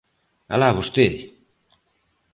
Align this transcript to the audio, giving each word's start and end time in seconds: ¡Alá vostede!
¡Alá 0.53 0.69
vostede! 0.77 1.21